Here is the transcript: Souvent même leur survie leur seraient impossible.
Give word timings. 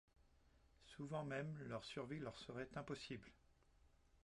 Souvent 0.95 1.23
même 1.23 1.55
leur 1.67 1.85
survie 1.85 2.17
leur 2.17 2.35
seraient 2.39 2.71
impossible. 2.75 3.29